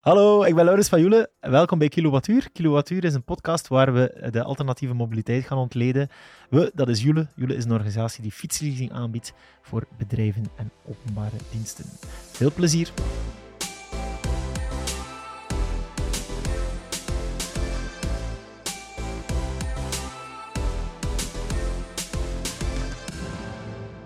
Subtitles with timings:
[0.00, 1.28] Hallo, ik ben Laurens van Joelen.
[1.40, 2.50] Welkom bij Kilowattuur.
[2.52, 6.08] Kilowattuur is een podcast waar we de alternatieve mobiliteit gaan ontleden.
[6.50, 7.30] We, dat is Joelen.
[7.36, 9.32] Joelen is een organisatie die fietsleasing aanbiedt
[9.62, 11.84] voor bedrijven en openbare diensten.
[12.32, 12.92] Veel plezier.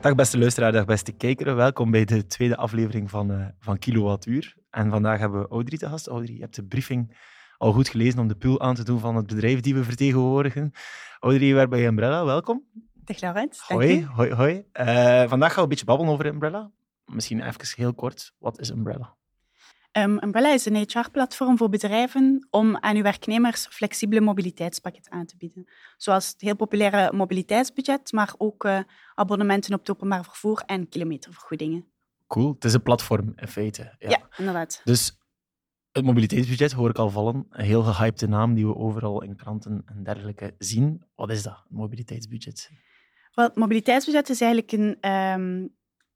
[0.05, 1.57] Dag beste luisteraar, dag beste kijker.
[1.57, 4.57] Welkom bij de tweede aflevering van, uh, van Kilowattuur.
[4.71, 6.07] En vandaag hebben we Audrey te gast.
[6.07, 7.17] Audrey, je hebt de briefing
[7.59, 10.73] al goed gelezen om de pool aan te doen van het bedrijf die we vertegenwoordigen.
[11.21, 12.25] Audrey, je werkt bij Umbrella.
[12.25, 12.65] Welkom.
[12.95, 14.65] Dag Laurent, hoi, Hoi, hoi.
[14.73, 16.71] Uh, vandaag gaan we een beetje babbelen over Umbrella.
[17.05, 19.17] Misschien even heel kort, wat is Umbrella?
[19.99, 25.37] Um, Umbrella is een HR-platform voor bedrijven om aan uw werknemers flexibele mobiliteitspakket aan te
[25.37, 25.69] bieden.
[25.97, 28.81] Zoals het heel populaire mobiliteitsbudget, maar ook uh,
[29.15, 31.87] abonnementen op het openbaar vervoer en kilometervergoedingen.
[32.27, 33.95] Cool, het is een platform in feite.
[33.99, 34.81] Ja, ja inderdaad.
[34.85, 35.19] Dus
[35.93, 37.47] het mobiliteitsbudget hoor ik al vallen.
[37.51, 41.05] Een heel gehypte naam die we overal in kranten en dergelijke zien.
[41.15, 42.71] Wat is dat, mobiliteitsbudget?
[43.33, 45.75] Wel, het mobiliteitsbudget is eigenlijk een um,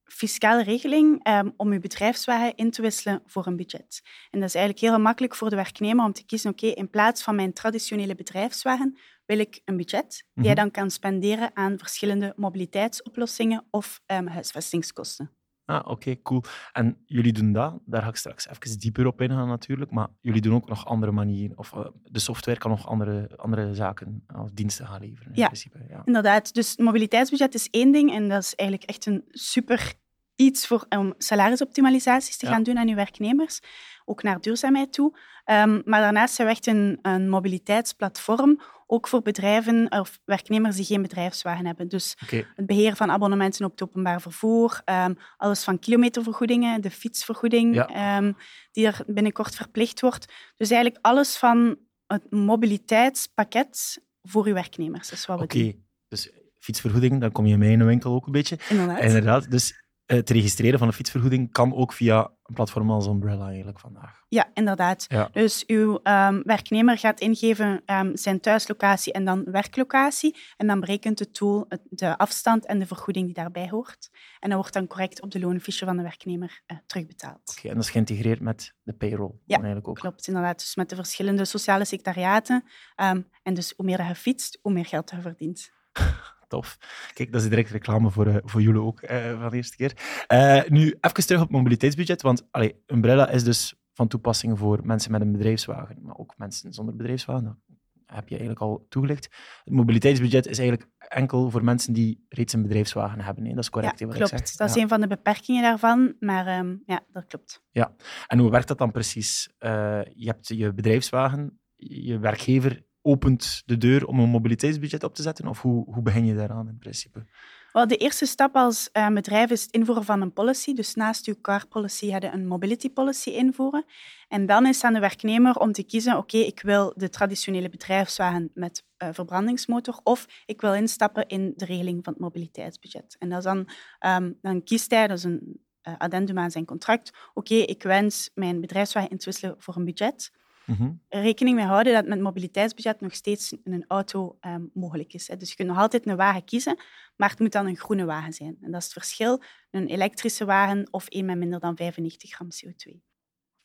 [0.09, 4.01] fiscale regeling um, om uw bedrijfswagen in te wisselen voor een budget.
[4.31, 7.23] En dat is eigenlijk heel makkelijk voor de werknemer om te kiezen, oké, in plaats
[7.23, 10.63] van mijn traditionele bedrijfswagen wil ik een budget die hij mhm.
[10.63, 15.38] dan kan spenderen aan verschillende mobiliteitsoplossingen of um, huisvestingskosten.
[15.69, 16.43] Ah, oké, cool.
[16.73, 20.41] En jullie doen dat, daar ga ik straks even dieper op ingaan natuurlijk, maar jullie
[20.41, 24.51] doen ook nog andere manieren, of uh, de software kan nog andere, andere zaken of
[24.51, 25.33] diensten gaan leveren.
[25.33, 25.79] In ja, principe.
[25.89, 26.55] ja, inderdaad.
[26.55, 29.95] Dus mobiliteitsbudget is één ding en dat is eigenlijk echt een super
[30.37, 33.61] iets voor, om salarisoptimalisaties te gaan doen aan je werknemers,
[34.09, 35.19] ook naar duurzaamheid toe.
[35.45, 40.85] Um, maar daarnaast zijn we echt een, een mobiliteitsplatform ook voor bedrijven of werknemers die
[40.85, 41.89] geen bedrijfswagen hebben.
[41.89, 42.17] Dus
[42.57, 48.37] het beheer van abonnementen op het openbaar vervoer, um, alles van kilometervergoedingen, de fietsvergoeding, um,
[48.73, 50.33] die er binnenkort verplicht wordt.
[50.57, 55.73] Dus eigenlijk alles van het mobiliteitspakket voor uw werknemers is wat we Oké,
[56.09, 58.59] dus fietsvergoeding, dan kom je mee in de winkel ook een beetje.
[58.69, 59.01] Inderdaad.
[59.01, 59.51] Inderdaad.
[59.51, 64.25] Dus het registreren van een fietsvergoeding kan ook via een platform als Umbrella eigenlijk vandaag.
[64.29, 65.07] Ja, inderdaad.
[65.33, 70.37] Dus uw um, werknemer gaat ingeven um, zijn thuislocatie en dan werklocatie.
[70.57, 74.11] En dan berekent de tool de afstand en de vergoeding die daarbij hoort.
[74.41, 77.55] En dat wordt dan correct op de loonfiche van de werknemer uh, terugbetaald.
[77.59, 79.99] Oké, en dat is geïntegreerd met de payroll ja, eigenlijk ook?
[79.99, 80.59] klopt, inderdaad.
[80.59, 82.65] Dus met de verschillende sociale secretariaten.
[82.97, 85.73] Um, en dus hoe meer je fietst, hoe meer geld je verdient.
[86.49, 86.79] tof.
[87.15, 89.93] Kijk, dat is direct reclame voor, uh, voor jullie ook uh, van de eerste keer.
[90.33, 94.87] Uh, nu, even terug op het mobiliteitsbudget, want allee, Umbrella is dus van toepassing voor
[94.87, 97.45] mensen met een bedrijfswagen, maar ook mensen zonder bedrijfswagen.
[97.45, 99.29] Dat heb je eigenlijk al toegelicht.
[99.65, 103.43] Het mobiliteitsbudget is eigenlijk enkel voor mensen die reeds een bedrijfswagen hebben.
[103.43, 103.99] Nee, dat is correct.
[103.99, 104.59] Ja, klopt.
[104.59, 107.63] Dat is een van de beperkingen daarvan, maar um, ja, dat klopt.
[107.71, 107.95] Ja,
[108.27, 109.49] en hoe werkt dat dan precies?
[109.59, 115.47] je hebt je bedrijfswagen, je werkgever opent de deur om een mobiliteitsbudget op te zetten?
[115.47, 117.25] Of hoe, hoe begin je daaraan in principe?
[117.73, 120.75] Wel, de eerste stap als uh, bedrijf is het invoeren van een policy.
[120.75, 123.85] Dus naast uw car policy hadden een mobility policy invoeren.
[124.29, 127.69] En dan is het aan de werknemer om te kiezen, oké, ik wil de traditionele
[127.69, 133.17] bedrijfswagen met uh, verbrandingsmotor of ik wil instappen in de regeling van het mobiliteitsbudget.
[133.19, 133.69] En dat dan,
[134.07, 138.31] um, dan kiest hij, dat is een uh, addendum aan zijn contract, oké, ik wens
[138.35, 140.31] mijn bedrijfswagen in te wisselen voor een budget.
[140.69, 145.29] Mm Rekening mee houden dat met mobiliteitsbudget nog steeds een auto um, mogelijk is.
[145.29, 145.37] Hè.
[145.37, 146.79] Dus je kunt nog altijd een wagen kiezen,
[147.17, 148.57] maar het moet dan een groene wagen zijn.
[148.61, 152.49] En dat is het verschil, een elektrische wagen of een met minder dan 95 gram
[152.49, 153.01] CO2.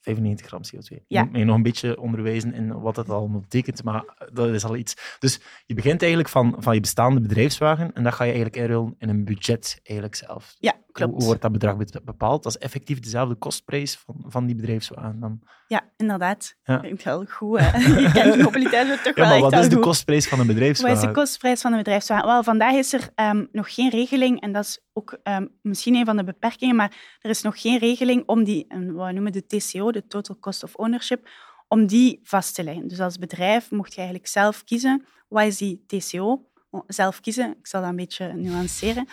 [0.04, 1.04] 95 gram CO2.
[1.08, 1.24] Ja.
[1.24, 4.76] Moet je nog een beetje onderwijzen in wat dat allemaal betekent, maar dat is al
[4.76, 5.18] iets.
[5.20, 8.96] Dus je begint eigenlijk van, van je bestaande bedrijfswagen en dat ga je eigenlijk inruilen
[8.98, 10.56] in een budget eigenlijk zelf.
[10.60, 11.14] Ja, klopt.
[11.14, 12.44] Hoe, wordt dat bedrag bepaald?
[12.44, 15.42] Dat is effectief dezelfde kostprijs van, van die bedrijfswagen dan?
[15.68, 16.56] Ja, inderdaad.
[16.64, 16.78] Ja.
[16.78, 17.60] Dat wel goed.
[17.60, 17.78] Hè?
[18.02, 20.96] je kent de mobiliteit toch ja, maar wat is de kostprijs van een bedrijfswagen?
[20.96, 22.28] Wat is de kostprijs van een bedrijfswagen?
[22.28, 26.06] Wel, vandaag is er um, nog geen regeling en dat is ook um, misschien een
[26.06, 29.46] van de beperkingen, maar er is nog geen regeling om die, wat we noemen de
[29.46, 31.30] TCO, de Total Cost of Ownership,
[31.68, 32.88] om die vast te leggen.
[32.88, 36.48] Dus als bedrijf mocht je eigenlijk zelf kiezen, wat is die TCO?
[36.88, 39.08] Zelf kiezen, ik zal dat een beetje nuanceren.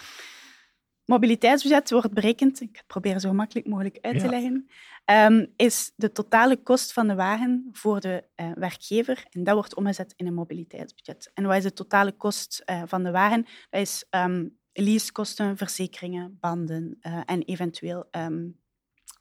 [1.11, 4.69] Mobiliteitsbudget wordt berekend, ik ga het proberen zo gemakkelijk mogelijk uit te leggen,
[5.05, 9.27] um, is de totale kost van de wagen voor de uh, werkgever.
[9.31, 11.31] En dat wordt omgezet in een mobiliteitsbudget.
[11.35, 13.47] En wat is de totale kost uh, van de wagen?
[13.71, 18.59] Dat is um, leasekosten, verzekeringen, banden uh, en eventueel um,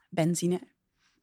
[0.09, 0.59] benzine.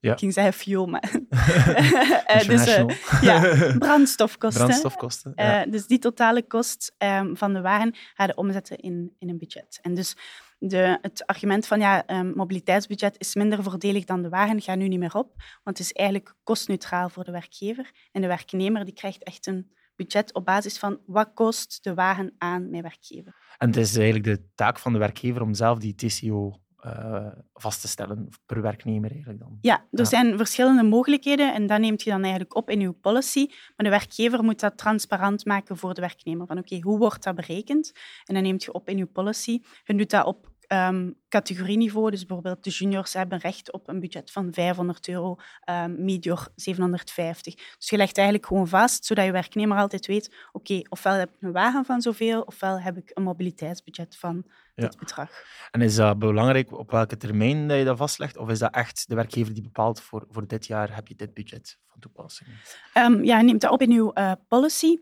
[0.06, 0.12] Ja.
[0.12, 1.10] Ik ging zeggen fuel, maar...
[2.46, 2.78] dus,
[3.20, 4.64] ja, brandstofkosten.
[4.64, 5.66] brandstofkosten ja.
[5.66, 6.94] dus die totale kost
[7.32, 9.78] van de wagen gaan omzetten in, in een budget.
[9.82, 10.16] En dus
[10.58, 14.88] de, het argument van ja, um, mobiliteitsbudget is minder voordelig dan de wagen gaat nu
[14.88, 17.90] niet meer op, want het is eigenlijk kostneutraal voor de werkgever.
[18.12, 22.34] En de werknemer die krijgt echt een budget op basis van wat kost de wagen
[22.38, 23.34] aan mijn werkgever.
[23.58, 27.80] En het is eigenlijk de taak van de werkgever om zelf die TCO uh, vast
[27.80, 29.58] te stellen per werknemer eigenlijk dan.
[29.60, 33.46] Ja, er zijn verschillende mogelijkheden en dat neemt je dan eigenlijk op in je policy.
[33.48, 36.46] Maar de werkgever moet dat transparant maken voor de werknemer.
[36.46, 37.92] Van oké, hoe wordt dat berekend?
[38.24, 39.60] En dan neemt je op in je policy.
[39.84, 42.10] Je doet dat op um, categorieniveau.
[42.10, 45.36] Dus bijvoorbeeld de juniors hebben recht op een budget van 500 euro,
[45.70, 47.54] um, medior 750.
[47.54, 51.42] Dus je legt eigenlijk gewoon vast, zodat je werknemer altijd weet, oké, ofwel heb ik
[51.42, 55.30] een wagen van zoveel, ofwel heb ik een mobiliteitsbudget van dit bedrag.
[55.70, 58.36] En is dat belangrijk op welke termijn dat je dat vastlegt?
[58.36, 61.34] Of is dat echt de werkgever die bepaalt, voor, voor dit jaar heb je dit
[61.34, 62.50] budget van toepassing?
[62.94, 64.96] Um, ja, neemt dat op in uw uh, policy.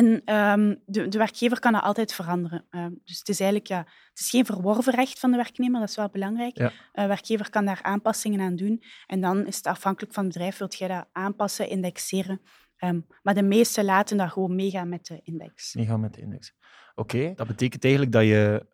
[0.00, 2.66] En um, de, de, werkgever kan dat altijd veranderen.
[2.70, 5.88] Uh, dus het is eigenlijk ja, het is geen verworven recht van de werknemer, dat
[5.88, 6.54] is wel belangrijk.
[6.54, 8.82] De uh, werkgever kan daar aanpassingen aan doen.
[9.06, 12.40] En dan is het afhankelijk van het bedrijf, wilt jij dat aanpassen, indexeren.
[12.84, 15.74] Um, maar de meesten laten dat gewoon meegaan met de index.
[15.74, 16.54] Meegaan met de index.
[16.94, 18.66] Oké, dat betekent eigenlijk dat je,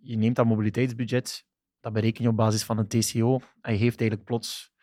[0.00, 1.46] je neemt dat mobiliteitsbudget,
[1.80, 4.74] dat bereken je op basis van een TCO en je geeft eigenlijk plots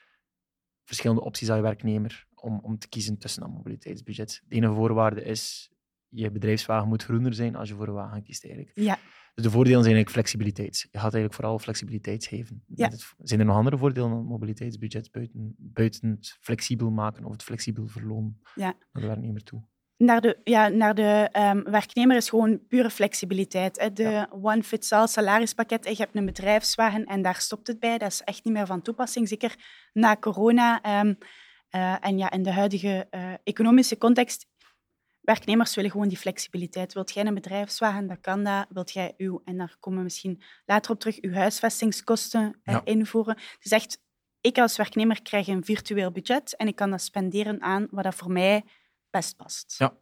[0.83, 4.41] verschillende opties aan je werknemer om, om te kiezen tussen een mobiliteitsbudget.
[4.47, 5.71] De ene voorwaarde is,
[6.09, 8.75] je bedrijfswagen moet groener zijn als je voor een wagen kiest eigenlijk.
[8.75, 8.97] Ja.
[9.33, 10.79] Dus de voordelen zijn eigenlijk flexibiliteit.
[10.79, 12.63] Je gaat eigenlijk vooral flexibiliteit geven.
[12.67, 12.91] Ja.
[13.17, 17.43] zijn er nog andere voordelen aan het mobiliteitsbudget buiten, buiten het flexibel maken of het
[17.43, 18.75] flexibel verloon ja.
[18.91, 19.63] naar de werknemer toe?
[20.03, 23.79] Naar de, ja, naar de um, werknemer is gewoon pure flexibiliteit.
[23.79, 23.93] Hè.
[23.93, 24.29] De ja.
[24.41, 25.85] one-fits-all salarispakket.
[25.85, 27.97] Je hebt een bedrijfswagen en daar stopt het bij.
[27.97, 29.27] Dat is echt niet meer van toepassing.
[29.27, 29.55] Zeker
[29.93, 30.99] na corona.
[30.99, 31.17] Um,
[31.71, 34.47] uh, en ja, in de huidige uh, economische context,
[35.21, 36.93] werknemers willen gewoon die flexibiliteit.
[36.93, 38.65] Wilt jij een bedrijfswagen, dan kan dat.
[38.69, 42.81] Wilt jij uw, en daar komen we misschien later op terug, uw huisvestingskosten uh, ja.
[42.83, 43.37] invoeren.
[43.59, 44.01] Is echt,
[44.41, 48.15] ik als werknemer krijg een virtueel budget en ik kan dat spenderen aan wat dat
[48.15, 48.63] voor mij
[49.13, 49.75] best past.
[49.77, 49.93] Ja.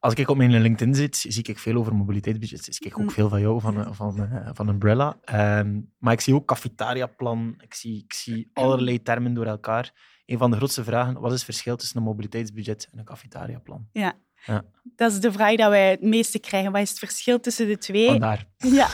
[0.00, 2.66] Als ik op mijn LinkedIn zit, zie ik veel over mobiliteitsbudgets.
[2.66, 3.10] Dus ik kijk ook mm.
[3.10, 5.18] veel van jou, van, van, van Umbrella.
[5.58, 7.54] Um, maar ik zie ook cafetaria-plan.
[7.58, 9.92] Ik zie, ik zie allerlei termen door elkaar
[10.26, 13.88] een van de grootste vragen, wat is het verschil tussen een mobiliteitsbudget en een cafetariaplan?
[13.92, 14.12] Ja.
[14.46, 14.64] ja.
[14.82, 16.72] Dat is de vraag die wij het meeste krijgen.
[16.72, 18.06] Wat is het verschil tussen de twee?
[18.06, 18.46] Vandaar.
[18.56, 18.88] Ja.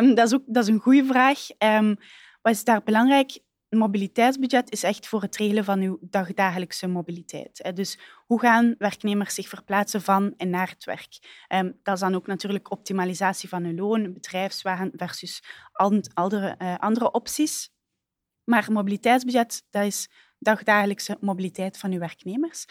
[0.00, 1.38] um, dat, is ook, dat is een goede vraag.
[1.58, 1.96] Um,
[2.42, 3.38] wat is daar belangrijk?
[3.76, 7.70] Mobiliteitsbudget is echt voor het regelen van uw dagdagelijkse mobiliteit.
[7.74, 11.44] Dus hoe gaan werknemers zich verplaatsen van en naar het werk?
[11.48, 15.42] Um, dat is dan ook natuurlijk optimalisatie van hun loon, bedrijfswagen versus
[16.12, 17.70] andere, uh, andere opties.
[18.44, 22.66] Maar mobiliteitsbudget, dat is dagdagelijkse mobiliteit van uw werknemers.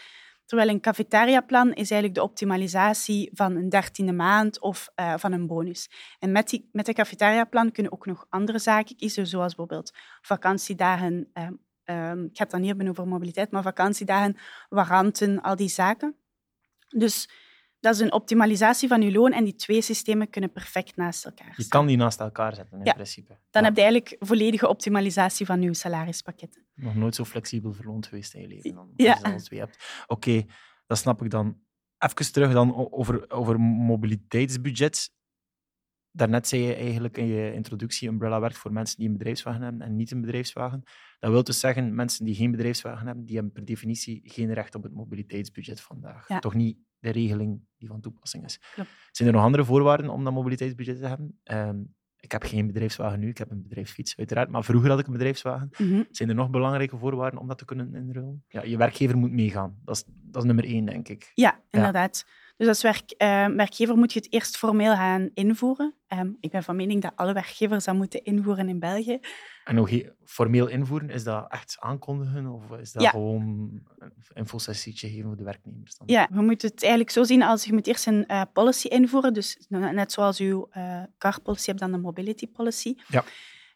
[0.52, 5.46] Terwijl een cafetariaplan is eigenlijk de optimalisatie van een dertiende maand of uh, van een
[5.46, 5.90] bonus.
[6.18, 11.30] En met, die, met een cafetariaplan kunnen ook nog andere zaken kiezen, zoals bijvoorbeeld vakantiedagen.
[11.34, 11.42] Uh,
[11.86, 14.36] uh, ik ga het dan niet hebben over mobiliteit, maar vakantiedagen,
[14.68, 16.16] waranten, al die zaken.
[16.88, 17.28] Dus
[17.82, 21.46] dat is een optimalisatie van je loon en die twee systemen kunnen perfect naast elkaar
[21.52, 21.64] staan.
[21.64, 22.92] Je kan die naast elkaar zetten, in ja.
[22.92, 23.38] principe.
[23.50, 26.66] Dan heb je eigenlijk volledige optimalisatie van je salarispakketten.
[26.74, 29.18] Nog nooit zo flexibel verloond geweest in je leven dan ja.
[29.22, 30.02] als je hebt.
[30.06, 30.46] Oké, okay,
[30.86, 31.60] dat snap ik dan.
[31.98, 35.10] Even terug dan over, over mobiliteitsbudget.
[36.10, 39.82] Daarnet zei je eigenlijk in je introductie, Umbrella werkt voor mensen die een bedrijfswagen hebben
[39.82, 40.82] en niet een bedrijfswagen.
[41.18, 44.74] Dat wil dus zeggen, mensen die geen bedrijfswagen hebben, die hebben per definitie geen recht
[44.74, 46.28] op het mobiliteitsbudget vandaag.
[46.28, 46.38] Ja.
[46.38, 48.60] Toch niet de regeling die van toepassing is.
[49.10, 51.40] Zijn er nog andere voorwaarden om dat mobiliteitsbudget te hebben?
[51.44, 55.06] Um, ik heb geen bedrijfswagen nu, ik heb een bedrijfsfiets uiteraard, maar vroeger had ik
[55.06, 55.70] een bedrijfswagen.
[55.78, 56.06] Mm -hmm.
[56.10, 58.44] Zijn er nog belangrijke voorwaarden om dat te kunnen inruilen?
[58.48, 59.78] Ja, je werkgever moet meegaan.
[59.84, 61.30] Dat is, dat is nummer één, denk ik.
[61.34, 62.24] Ja, inderdaad.
[62.26, 62.32] Ja.
[62.56, 65.94] Dus als werk, uh, werkgever moet je het eerst formeel gaan invoeren.
[66.08, 69.18] Um, ik ben van mening dat alle werkgevers dat moeten invoeren in België.
[69.64, 69.90] En nog
[70.24, 73.10] formeel invoeren, is dat echt aankondigen of is dat ja.
[73.10, 73.42] gewoon
[73.98, 75.96] een infosessietje geven voor de werknemers?
[75.96, 76.06] Dan?
[76.10, 79.34] Ja, we moeten het eigenlijk zo zien als je moet eerst een uh, policy invoeren.
[79.34, 82.94] Dus net zoals uw uh, car policy hebt dan de mobility policy.
[83.08, 83.24] Ja.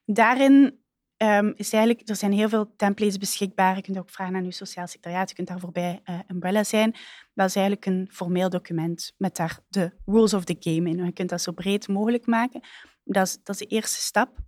[0.04, 0.78] Daarin
[1.18, 3.76] um, is eigenlijk, er zijn heel veel templates beschikbaar.
[3.76, 5.28] Je kunt ook vragen aan uw sociaal secretariaat.
[5.28, 6.94] Je kunt daarvoor bij uh, Umbrella zijn.
[7.34, 11.04] Dat is eigenlijk een formeel document met daar de rules of the game in.
[11.04, 12.60] Je kunt dat zo breed mogelijk maken.
[13.04, 14.38] Dat is, dat is de eerste stap.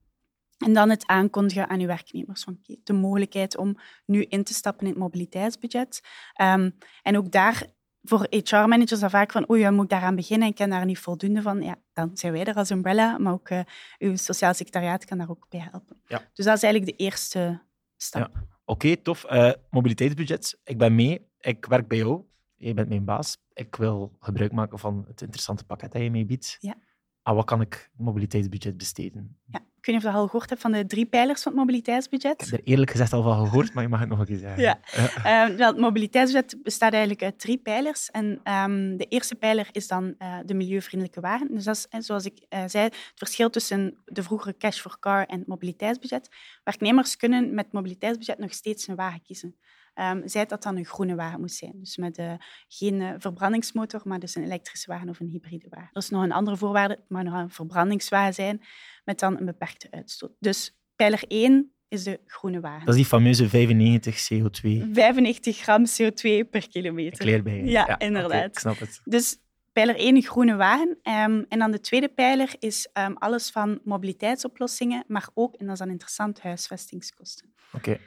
[0.58, 4.86] En dan het aankondigen aan uw werknemers van de mogelijkheid om nu in te stappen
[4.86, 6.00] in het mobiliteitsbudget.
[6.42, 7.66] Um, en ook daar
[8.08, 10.48] voor HR-managers dan vaak van, oei, moet ik daaraan beginnen?
[10.48, 11.62] Ik ken daar niet voldoende van.
[11.62, 13.60] Ja, dan zijn wij er als Umbrella, maar ook uh,
[13.98, 16.00] uw sociaal secretariaat kan daar ook bij helpen.
[16.06, 16.18] Ja.
[16.32, 17.62] Dus dat is eigenlijk de eerste
[17.96, 18.30] stap.
[18.34, 18.40] Ja.
[18.40, 19.26] Oké, okay, tof.
[19.30, 20.60] Uh, mobiliteitsbudget.
[20.64, 21.26] Ik ben mee.
[21.40, 22.22] Ik werk bij jou.
[22.56, 23.36] Je bent mijn baas.
[23.52, 26.56] Ik wil gebruik maken van het interessante pakket dat je mee biedt.
[26.60, 26.74] Ja.
[27.22, 29.38] aan wat kan ik mobiliteitsbudget besteden?
[29.44, 29.60] Ja.
[29.78, 32.42] Ik weet niet of je al gehoord hebt van de drie pijlers van het mobiliteitsbudget.
[32.42, 34.38] Ik heb er eerlijk gezegd al van gehoord, maar je mag het nog een keer
[34.38, 34.62] zeggen.
[34.62, 34.78] Ja.
[34.96, 38.10] Uh, wel, het mobiliteitsbudget bestaat eigenlijk uit drie pijlers.
[38.10, 41.48] En um, de eerste pijler is dan uh, de milieuvriendelijke wagen.
[41.50, 45.26] Dus dat is, zoals ik uh, zei, het verschil tussen de vroegere cash for car
[45.26, 46.28] en het mobiliteitsbudget.
[46.64, 49.56] Werknemers kunnen met het mobiliteitsbudget nog steeds een wagen kiezen.
[50.00, 51.72] Um, zij dat dan een groene wagen moet zijn.
[51.78, 52.32] Dus met uh,
[52.68, 55.90] geen uh, verbrandingsmotor, maar dus een elektrische wagen of een hybride wagen.
[55.92, 58.62] Er is nog een andere voorwaarde, het mag nog een verbrandingswagen zijn
[59.04, 60.32] met dan een beperkte uitstoot.
[60.38, 62.86] Dus pijler 1 is de groene wagen.
[62.86, 64.92] Dat is die fameuze 95 CO2.
[64.92, 67.44] 95 gram CO2 per kilometer.
[67.64, 68.30] Ja, ja inderdaad.
[68.30, 69.00] Okay, ik snap het.
[69.04, 69.38] Dus
[69.72, 70.88] pijler 1, een groene wagen.
[70.88, 75.72] Um, en dan de tweede pijler is um, alles van mobiliteitsoplossingen, maar ook, en dat
[75.72, 77.52] is dan interessant, huisvestingskosten.
[77.72, 77.90] Oké.
[77.90, 78.00] Okay.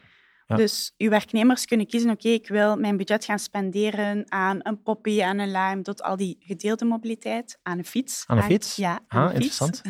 [0.51, 0.57] Ja.
[0.57, 4.81] Dus uw werknemers kunnen kiezen, oké, okay, ik wil mijn budget gaan spenderen aan een
[4.81, 8.23] poppy, aan een lime, tot al die gedeelde mobiliteit, aan een fiets.
[8.27, 8.75] Aan een fiets?
[8.75, 9.81] ja, aan ah, een interessant.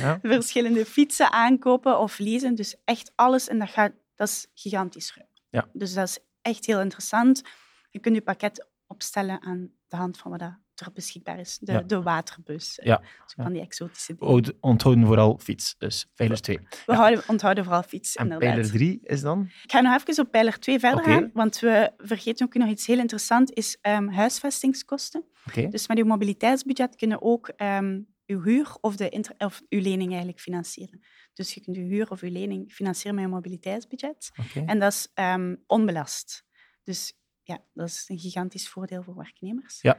[0.00, 0.18] Ja.
[0.22, 3.48] Verschillende fietsen aankopen of lezen, dus echt alles.
[3.48, 5.28] En dat, gaat, dat is gigantisch ruim.
[5.50, 5.68] Ja.
[5.72, 7.42] Dus dat is echt heel interessant.
[7.90, 11.58] Je kunt je pakket opstellen aan de hand van wat dat er beschikbaar is.
[11.60, 11.80] De, Ja.
[11.80, 12.78] de waterbus.
[12.78, 13.02] eh, Ja.
[13.26, 14.34] Zo van die exotische dingen.
[14.34, 16.58] Oud- Onthouden vooral fiets, dus pijler 2.
[16.86, 18.48] We houden, onthouden vooral fiets, En inderdaad.
[18.48, 19.50] pijler 3 is dan?
[19.62, 22.86] Ik ga nog even op pijler 2 verder gaan, want we vergeten ook nog iets
[22.86, 25.24] heel interessants, is ehm, huisvestingskosten.
[25.70, 30.08] Dus met uw mobiliteitsbudget kunnen ook ehm, uw huur of, de inter- of uw lening
[30.10, 31.00] eigenlijk financieren.
[31.34, 34.30] Dus je kunt uw huur of uw lening financieren met je mobiliteitsbudget.
[34.66, 36.44] En dat is ehm, onbelast.
[36.84, 39.78] Dus ja, dat is een gigantisch voordeel voor werknemers.
[39.82, 39.98] Ja.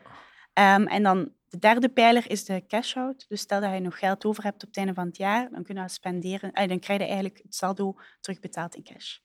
[0.62, 3.26] Ehm, en dan de derde pijler is de cash-out.
[3.28, 5.64] Dus stel dat je nog geld over hebt op het einde van het jaar, dan
[5.64, 6.68] kun je dat spenderen.
[6.68, 9.18] dan krijg je eigenlijk het saldo terugbetaald in cash.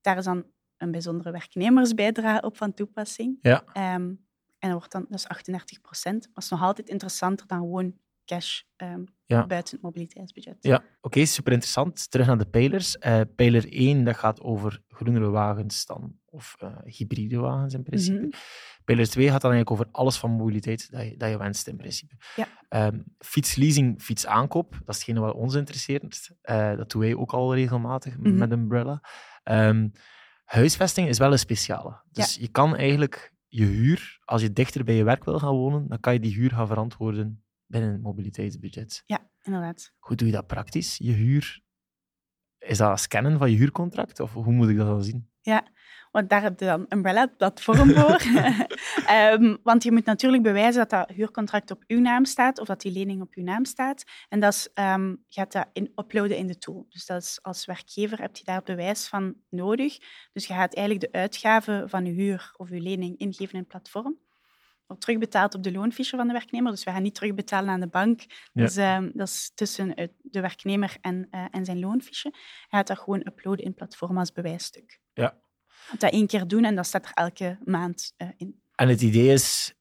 [0.00, 0.44] Daar is dan
[0.76, 3.38] een bijzondere werknemersbijdrage op van toepassing.
[3.40, 3.64] Ja.
[3.72, 4.14] Ehm,
[4.58, 6.24] en dat, wordt dan, is 38 procent.
[6.24, 7.94] Maar dat is nog altijd interessanter dan gewoon
[8.24, 9.46] cash ehm, Ja.
[9.46, 10.56] buiten het mobiliteitsbudget.
[10.60, 12.10] Ja, oké, super interessant.
[12.10, 12.98] Terug naar de pijlers.
[12.98, 18.18] Eh pijler 1, dat gaat over groenere wagens dan, of eh, hybride wagens in principe.
[18.18, 18.36] Mhm.
[18.88, 21.76] Pijler 2 gaat dan eigenlijk over alles van mobiliteit dat je, dat je wenst in
[21.76, 22.14] principe.
[22.36, 22.46] Ja.
[22.68, 26.30] Ehm, fietsleasing, fietsaankoop, dat is hetgene wat ons interesseert.
[26.40, 28.36] Eh, dat doen wij ook al regelmatig Mhm.
[28.38, 29.00] met Umbrella.
[29.42, 29.88] Ehm,
[30.44, 32.02] huisvesting is wel een speciale.
[32.10, 35.88] Dus je kan eigenlijk je huur, als je dichter bij je werk wil gaan wonen,
[35.88, 39.02] dan kan je die huur gaan verantwoorden binnen het mobiliteitsbudget.
[39.06, 39.92] Ja, inderdaad.
[39.98, 40.96] Hoe doe je dat praktisch?
[40.96, 41.60] Je huur,
[42.58, 44.20] is dat scannen van je huurcontract?
[44.20, 45.30] Of hoe moet ik dat dan zien?
[46.12, 48.22] Want daar heb je dan Umbrella, het platform voor.
[49.06, 52.80] Ehm, want je moet natuurlijk bewijzen dat dat huurcontract op uw naam staat of dat
[52.80, 54.04] die lening op uw naam staat.
[54.28, 56.86] En dat is, ehm, je gaat dat in, uploaden in de tool.
[56.88, 59.98] Dus dat is, als werkgever heb je daar bewijs van nodig.
[60.32, 63.68] Dus je gaat eigenlijk de uitgaven van je huur of je lening ingeven in het
[63.68, 64.18] platform.
[64.86, 66.70] Wordt terugbetaald op de loonfiche van de werknemer.
[66.70, 68.20] Dus we gaan niet terugbetalen aan de bank.
[68.20, 68.62] Ja.
[68.62, 72.28] Dus, ehm, dat is tussen de werknemer en, eh, en zijn loonfiche.
[72.68, 75.00] Hij gaat dat gewoon uploaden in het platform als bewijsstuk.
[75.12, 75.38] Ja.
[75.98, 78.60] Dat één keer doen en dat staat er elke maand eh, in.
[78.74, 79.74] En het idee is,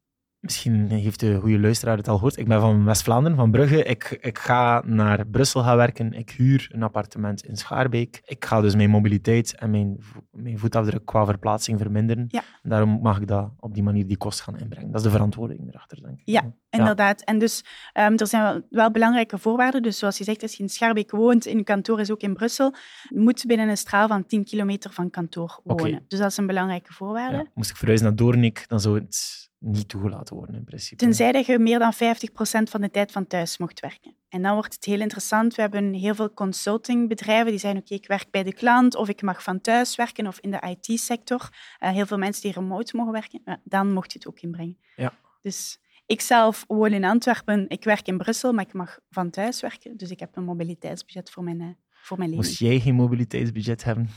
[0.48, 3.84] misschien heeft de goede luisteraar het al gehoord, ik ben van West-Vlaanderen, van Brugge.
[3.84, 6.14] Ik, ik ga naar Brussel gaan werken.
[6.14, 8.22] Ik huur een appartement in Schaarbeek.
[8.26, 9.98] Ik ga dus mijn mobiliteit en mijn,
[10.32, 12.26] mijn voetafdruk qua verplaatsing verminderen.
[12.28, 12.44] Ja.
[12.64, 14.92] Daarom mag ik dat op die manier die kost gaan inbrengen.
[14.92, 16.22] Dat is de verantwoording erachter, denk ik.
[16.26, 17.22] Ja, Inderdaad.
[17.22, 17.64] En dus
[17.94, 19.82] ehm, er zijn wel, wel belangrijke voorwaarden.
[19.82, 22.34] Dus zoals je zegt, als je in Schaarbeek woont, in je kantoor is ook in
[22.34, 22.74] Brussel,
[23.10, 26.06] moet binnen een straal van 10 kilometer van kantoor wonen.
[26.08, 27.38] Dus dat is een belangrijke voorwaarde.
[27.38, 27.46] Ja.
[27.54, 30.96] Moest ik verhuizen naar Doornik, dan zou het niet toegelaten worden in principe.
[30.96, 31.98] Tenzij dat je meer dan 50%
[32.64, 34.16] van de tijd van thuis mocht werken.
[34.30, 35.56] En dan wordt het heel interessant.
[35.56, 39.22] We hebben heel veel consultingbedrijven die zeggen, oké, ik werk bij de klant of ik
[39.22, 41.50] mag van thuis werken of in de IT-sector.
[41.80, 43.42] Eh, heel veel mensen die remote mogen werken.
[43.46, 44.78] Ja, dan mocht je het ook inbrengen.
[44.96, 45.14] Ja.
[45.42, 49.62] Dus ik zelf woon in Antwerpen, ik werk in Brussel, maar ik mag van thuis
[49.62, 49.98] werken.
[49.98, 52.48] Dus ik heb een mobiliteitsbudget voor mijn, eh, voor mijn lening.
[52.48, 54.10] Moest jij geen mobiliteitsbudget hebben,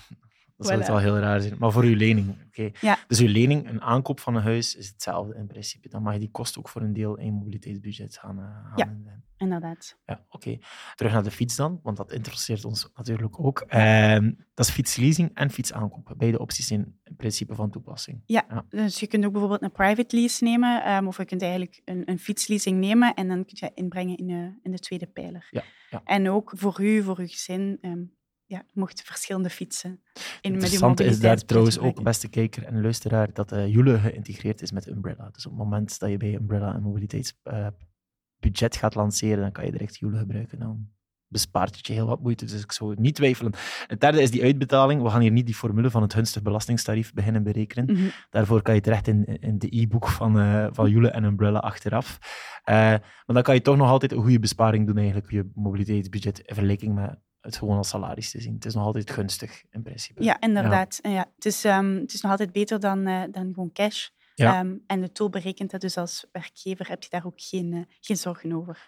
[0.69, 1.55] dan zou het wel heel raar zijn.
[1.59, 2.71] Maar voor uw lening, oké.
[2.81, 2.99] Ja.
[3.07, 5.89] Dus uw lening, een aankoop van een huis, is hetzelfde in principe.
[5.89, 8.39] Dan mag je die kost ook voor een deel in je mobiliteitsbudget gaan.
[8.39, 8.85] eh, gaan Ja.
[8.85, 9.25] inzetten.
[9.37, 9.99] Inderdaad.
[10.07, 10.59] Ja, oké.
[10.95, 13.61] Terug naar de fiets dan, want dat interesseert ons natuurlijk ook.
[13.61, 16.15] Ehm, dat is fietsleasing en fietsaankoop.
[16.17, 18.23] Beide opties zijn in principe van toepassing.
[18.69, 22.03] Dus je kunt ook bijvoorbeeld een private lease nemen, ehm, of je kunt eigenlijk een,
[22.11, 25.47] een fietsleasing nemen en dan kun je inbrengen in de, in de tweede pijler.
[25.51, 26.01] Ja, ja.
[26.05, 28.03] En ook voor u, voor uw gezin, ehm
[28.51, 30.03] ja, mocht verschillende fietsen
[30.41, 34.73] in Interessant is daar trouwens ook, beste kijker en luisteraar, dat eh Joule geïntegreerd is
[34.73, 35.31] met Umbrella.
[35.33, 39.71] Dus op het moment dat je bij Umbrella een mobiliteitsbudget gaat lanceren, dan kan je
[39.71, 40.59] direct Joule gebruiken.
[40.59, 40.89] Dan
[41.29, 42.45] bespaart het je heel wat moeite.
[42.45, 43.53] Dus ik zou niet twijfelen.
[43.87, 45.03] Het derde is die uitbetaling.
[45.03, 47.85] We gaan hier niet die formule van het gunstig belastingstarief beginnen berekenen.
[47.85, 48.09] Mhm.
[48.31, 52.19] Daarvoor kan je terecht in, in de e-book van, eh van Jule en Umbrella achteraf.
[52.65, 56.39] Eh, maar dan kan je toch nog altijd een goede besparing doen, eigenlijk, je mobiliteitsbudget
[56.39, 58.55] in vergelijking met het gewoon als salaris te zien.
[58.55, 60.23] Het is nog altijd gunstig, in principe.
[60.23, 60.99] Ja, inderdaad.
[61.03, 61.27] Ja.
[61.35, 64.09] Het, is, ehm, het is nog altijd beter dan, eh, dan gewoon cash.
[64.35, 64.59] Ja.
[64.59, 67.81] Ehm, en de tool berekent dat, dus als werkgever heb je daar ook geen, eh,
[68.01, 68.87] geen zorgen over.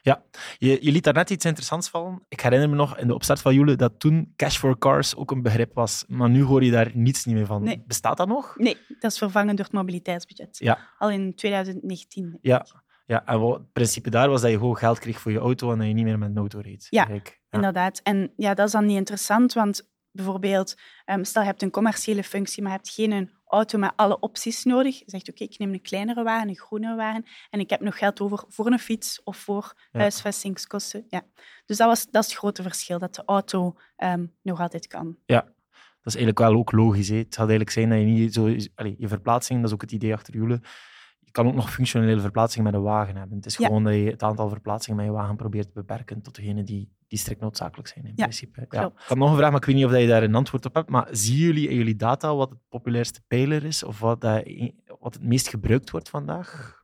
[0.59, 2.23] Je, je liet daarnet iets interessants vallen.
[2.29, 5.31] Ik herinner me nog in de opstart van Jule dat toen cash for cars ook
[5.31, 6.05] een begrip was.
[6.09, 7.63] Maar nu hoor je daar niets niet meer van.
[7.63, 7.83] Nee.
[7.87, 8.57] Bestaat dat nog?
[8.57, 10.59] Nee, dat is vervangen door het mobiliteitsbudget.
[10.59, 10.79] Ja.
[10.99, 12.39] Al in 2019.
[12.41, 12.67] Ja.
[13.07, 15.73] Ja, en wat, het principe daar was dat je gewoon geld kreeg voor je auto
[15.73, 16.87] en dat je niet meer met een auto reed.
[16.91, 17.09] Ja.
[17.51, 18.01] Inderdaad.
[18.03, 22.23] En ja, dat is dan niet interessant, want bijvoorbeeld, ehm, stel je hebt een commerciële
[22.25, 24.99] functie, maar je hebt geen een auto met alle opties nodig.
[24.99, 27.99] Je zegt, oké, ik neem een kleinere wagen, een groenere wagen, en ik heb nog
[27.99, 30.01] geld over voor een fiets of voor Ja.
[30.01, 31.05] huisvestingskosten.
[31.09, 31.23] Ja.
[31.67, 35.17] Dus dat, was, dat is het grote verschil, dat de auto ehm, nog altijd kan.
[36.03, 37.09] Dat is eigenlijk wel ook logisch.
[37.09, 37.17] Hè.
[37.17, 38.57] Het gaat eigenlijk zijn dat je niet zo...
[38.75, 40.61] Allee, je verplaatsing, dat is ook het idee achter Jule.
[41.33, 43.37] Kan ook nog functionele verplaatsing met een wagen hebben.
[43.37, 43.67] Het is Ja.
[43.67, 46.89] gewoon dat je het aantal verplaatsingen met je wagen probeert te beperken tot degene die,
[47.09, 48.67] die strikt noodzakelijk zijn, in Ja, principe.
[48.71, 48.83] Ja.
[48.87, 50.75] Ik had nog een vraag, maar ik weet niet of je daar een antwoord op
[50.75, 50.89] hebt.
[50.91, 53.83] Maar zien jullie in jullie data wat het populairste pijler is?
[53.83, 54.43] Of wat, dat,
[55.01, 56.81] wat het meest gebruikt wordt vandaag?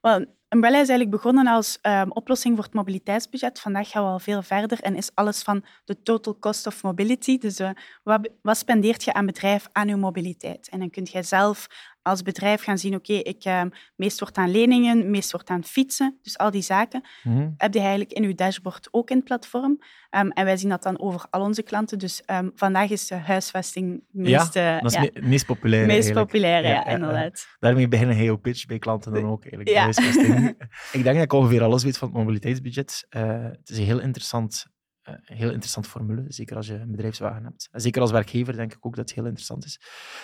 [0.00, 3.60] Wel, Umbrella is eigenlijk begonnen als ehm, oplossing voor het mobiliteitsbudget.
[3.60, 7.38] Vandaag gaan we al veel verder en is alles van de total cost of mobility.
[7.38, 7.70] Dus eh,
[8.02, 10.68] wat, wat spendeert je aan bedrijf aan je mobiliteit?
[10.68, 11.66] En dan kun je zelf
[12.02, 16.18] als bedrijf gaan zien, oké, ik ehm, meest wordt aan leningen, meest wordt aan fietsen.
[16.22, 17.48] Dus al die zaken Mhm.
[17.56, 19.78] heb je eigenlijk in je dashboard ook in het platform.
[20.10, 21.98] Ehm, en wij zien dat dan over al onze klanten.
[21.98, 25.86] Dus ehm, vandaag is de huisvesting meest, eh, Dat is ja, me- meest populair.
[25.86, 26.26] meest eigenlijk.
[26.26, 26.94] populaire, Ja, ja, ja, ja.
[26.96, 27.46] inderdaad.
[27.58, 29.40] Daarmee beginnen heel pitch bij klanten dan ook.
[29.44, 29.74] Eigenlijk, Ja.
[29.74, 30.48] de huisvesting.
[30.98, 33.06] ik denk dat ik ongeveer alles weet van het mobiliteitsbudget.
[33.08, 34.66] Eh, het is een heel interessant,
[35.02, 37.68] een heel interessante formule, zeker als je een bedrijfswagen hebt.
[37.70, 39.80] En zeker als werkgever denk ik ook dat het heel interessant is.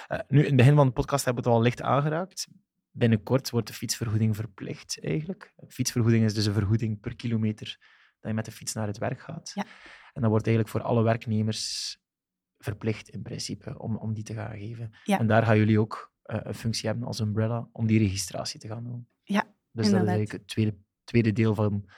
[0.07, 2.49] Eh, nu, in het begin van de podcast hebben we het al licht aangeraakt.
[2.91, 5.55] Binnenkort wordt de fietsvergoeding verplicht, eigenlijk.
[5.69, 7.77] Fietsvergoeding is dus een vergoeding per kilometer
[8.21, 9.51] dat je met de fiets naar het werk gaat.
[9.55, 9.65] Ja.
[10.13, 11.97] En dat wordt eigenlijk voor alle werknemers
[12.59, 14.91] verplicht, in principe, om, om die te gaan geven.
[15.05, 15.19] Ja.
[15.19, 18.69] En daar gaan jullie ook eh, een functie hebben als Umbrella om die registratie te
[18.69, 19.09] gaan doen.
[19.23, 21.88] Ja, Dus dat is eigenlijk het tweede, tweede deel van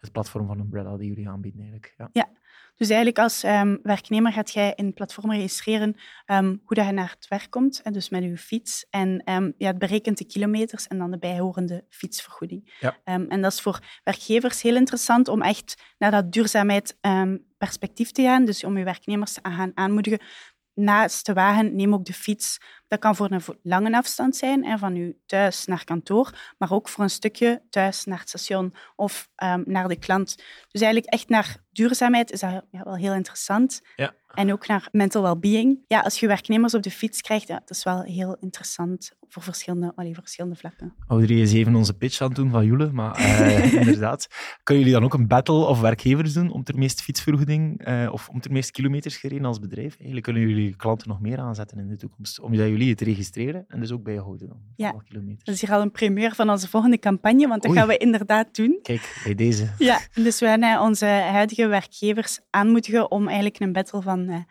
[0.00, 1.60] het platform van Umbrella die jullie aanbieden.
[1.60, 1.94] Eigenlijk.
[2.12, 2.28] Ja.
[2.76, 6.92] Dus eigenlijk als ehm, werknemer gaat jij in het platform registreren ehm, hoe dat je
[6.92, 8.86] naar het werk komt, en dus met je fiets.
[8.90, 12.72] En ehm, ja, het berekent de kilometers en dan de bijhorende fietsvergoeding.
[12.80, 12.96] Ja.
[13.04, 16.96] En dat is voor werkgevers heel interessant om echt naar dat duurzaamheid
[17.58, 18.44] perspectief te gaan.
[18.44, 20.20] Dus om je werknemers te gaan aanmoedigen.
[20.80, 22.58] Naast de wagen, neem ook de fiets.
[22.88, 26.88] Dat kan voor een lange afstand zijn, hè, van je thuis naar kantoor, maar ook
[26.88, 30.36] voor een stukje thuis naar het station of ehm, naar de klant.
[30.68, 33.80] Dus eigenlijk echt naar duurzaamheid is dat ja, wel heel interessant.
[34.34, 35.78] En ook naar mental well-being.
[35.86, 39.42] Ja, als je werknemers op de fiets krijgt, ja, dat is wel heel interessant voor
[39.42, 40.94] verschillende, allee, verschillende vlakken.
[41.08, 44.28] Audrey is even onze pitch aan het doen van Jule, maar eh, inderdaad.
[44.62, 48.28] Kunnen jullie dan ook een battle of werkgevers doen om ter meest fietsvergoeding eh, of
[48.28, 49.92] om ter meest kilometers gereden als bedrijf?
[49.92, 53.80] Eigenlijk kunnen jullie klanten nog meer aanzetten in de toekomst, omdat jullie het registreren en
[53.80, 54.58] dus ook bijhouden dan.
[54.76, 54.94] Ja.
[55.04, 55.44] Kilometers.
[55.44, 57.80] Dat is hier al een primeur van onze volgende campagne, want dat Oei.
[57.80, 58.78] gaan we inderdaad doen.
[58.82, 59.68] Kijk, bij deze.
[59.78, 64.42] Ja, dus wij gaan onze huidige werkgevers aanmoedigen om eigenlijk een battle van, eh,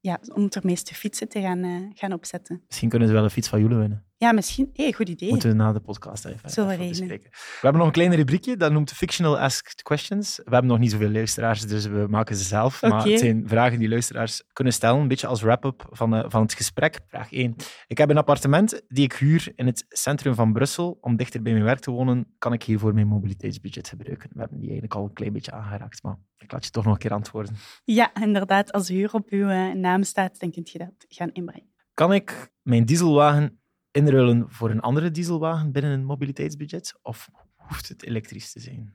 [0.00, 2.62] ja, om ter meeste fietsen te gaan, eh, gaan opzetten.
[2.66, 4.05] Misschien kunnen ze wel een fiets van Jule winnen.
[4.18, 4.70] Ja, misschien.
[4.72, 5.30] Hé, goed idee.
[5.30, 7.30] Moeten we na de podcast even, Zullen even bespreken.
[7.30, 10.36] We hebben nog een klein rubriekje, dat noemt Fictional Asked Questions.
[10.36, 12.82] We hebben nog niet zoveel luisteraars, dus we maken ze zelf.
[12.82, 16.42] Maar het zijn vragen die luisteraars kunnen stellen, een beetje als wrap-up van, eh, van
[16.42, 17.00] het gesprek.
[17.08, 17.54] Vraag 1.
[17.86, 20.98] Ik heb een appartement die ik huur in het centrum van Brussel.
[21.00, 24.30] Om dichter bij mijn werk te wonen, kan ik hiervoor mijn mobiliteitsbudget gebruiken.
[24.32, 26.92] We hebben die eigenlijk al een klein beetje aangeraakt, maar ik laat je toch nog
[26.92, 27.54] een keer antwoorden.
[27.84, 28.72] Ja, inderdaad.
[28.72, 31.74] Als huur op uw eh, naam staat, dan je dat gaan inbrengen.
[31.94, 33.60] Kan ik mijn dieselwagen
[33.96, 36.98] inruilen voor een andere dieselwagen binnen een mobiliteitsbudget?
[37.02, 38.94] Of hoeft het elektrisch te zijn?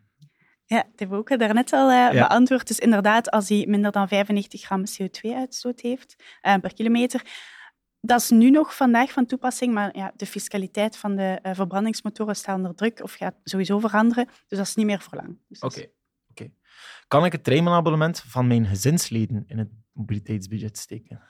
[0.66, 2.28] Ja, dat hebben we ook daarnet al eh, Ja.
[2.28, 2.68] beantwoord.
[2.68, 7.22] Dus inderdaad, als hij minder dan 95 gram CO2-uitstoot heeft eh, per kilometer,
[8.02, 12.36] dat is nu nog vandaag van toepassing, maar ja, de fiscaliteit van de eh, verbrandingsmotoren
[12.36, 14.26] staat onder druk of gaat sowieso veranderen.
[14.26, 15.38] Dus dat is niet meer voor lang.
[15.48, 15.86] Dus Oké.
[17.08, 21.22] Kan ik het trainingsabonnement van mijn gezinsleden in het mobiliteitsbudget steken?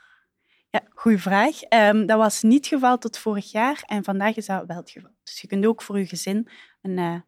[1.01, 1.61] Ja, goede vraag.
[1.61, 4.89] Ehm, dat was niet het geval tot vorig jaar en vandaag is dat wel het
[4.89, 5.11] geval.
[5.23, 6.47] Dus je kunt ook voor je gezin
[6.81, 7.19] een, eh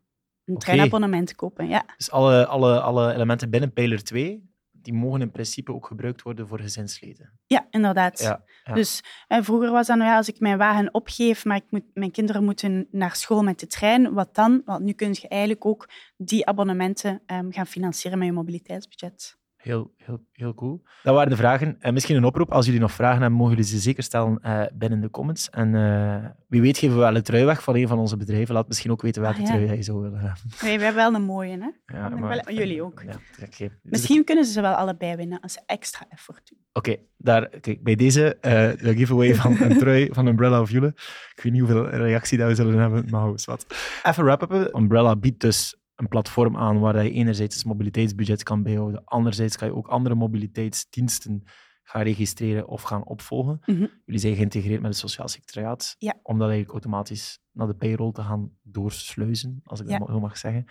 [0.46, 1.68] een treinabonnement kopen.
[1.68, 1.86] Ja.
[1.98, 6.48] Dus alle, alle, alle elementen binnen pijler 2, die mogen in principe ook gebruikt worden
[6.48, 7.40] voor gezinsleden.
[7.46, 8.20] ja, inderdaad.
[8.20, 8.74] Ja, ja.
[8.74, 11.84] Dus eh, vroeger was dat, nou ja, als ik mijn wagen opgeef, maar ik moet,
[11.94, 14.62] mijn kinderen moeten naar school met de trein, wat dan?
[14.66, 19.38] Want nu kun je eigenlijk ook die abonnementen ehm, gaan financieren met je mobiliteitsbudget.
[19.64, 20.84] Heel, heel, heel cool.
[21.04, 21.76] Dat waren de vragen.
[21.80, 22.52] En misschien een oproep.
[22.52, 25.50] Als jullie nog vragen hebben, mogen jullie ze zeker stellen uh, binnen de comments.
[25.50, 28.54] En uh, wie weet geven we wel een trui weg van een van onze bedrijven.
[28.54, 29.54] Laat misschien ook weten welke ah, ja.
[29.54, 30.42] trui je zou willen hebben.
[30.62, 31.98] Nee, we hebben wel een mooie, hè?
[31.98, 33.04] Ja, maar, wel, jullie ook.
[33.06, 33.50] Ja, okay.
[33.58, 36.60] dus misschien kunnen ze ze wel allebei winnen als ze extra effort doen.
[36.74, 38.52] Oké, daar, kijk, bij deze uh,
[38.86, 40.94] de giveaway van een trui van Umbrella of Jule.
[41.36, 43.66] Ik weet niet hoeveel reactie dat we zullen hebben, maar wat.
[44.04, 44.78] Even wrap-uppen.
[44.78, 49.68] Umbrella biedt dus een platform aan waar je enerzijds het mobiliteitsbudget kan bijhouden, anderzijds kan
[49.68, 51.44] je ook andere mobiliteitsdiensten
[51.84, 53.60] gaan registreren of gaan opvolgen.
[53.66, 53.86] Mhm.
[54.06, 56.20] Jullie zijn geïntegreerd met het sociaal secretariaat, ja.
[56.24, 60.38] om dat eigenlijk automatisch naar de payroll te gaan doorsluizen, als ik dat zo mag
[60.38, 60.66] zeggen.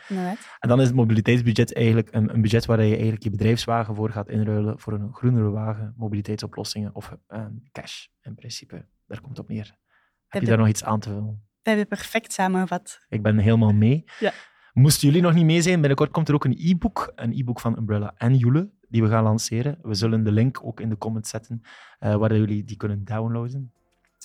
[0.59, 4.11] En dan is het mobiliteitsbudget eigenlijk een, een, budget waar je eigenlijk je bedrijfswagen voor
[4.11, 8.87] gaat inruilen voor een groenere wagen, mobiliteitsoplossingen of uh, cash in principe.
[9.07, 9.77] Daar komt het op neer.
[10.29, 11.51] Heb je daar nog iets aan te vullen?
[11.63, 13.05] Dat heb je perfect samengevat.
[13.09, 14.05] Ik ben helemaal mee.
[14.19, 14.33] Ja.
[14.73, 17.77] Moesten jullie nog niet mee zijn, binnenkort komt er ook een e-book, een e-book van
[17.79, 19.79] Umbrella en Jule, die we gaan lanceren.
[19.83, 21.63] We zullen de link ook in de comments zetten,
[22.01, 23.73] uh, waar jullie die kunnen downloaden.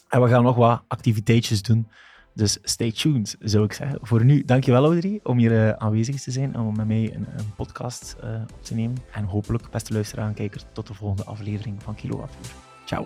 [0.10, 1.88] En we gaan nog wat activiteitjes doen.
[2.33, 3.99] Dus stay tuned, zou ik zeggen.
[4.01, 7.27] Voor nu, dankjewel Audrey om hier uh, aanwezig te zijn en om met mij een,
[7.38, 8.97] een podcast uh, op te nemen.
[9.12, 12.51] En hopelijk, beste luisteraar en kijker, tot de volgende aflevering van Kilowattuur.
[12.86, 13.03] Ciao.